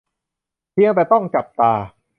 [0.73, 1.73] เพียงแต่ต้องจับตา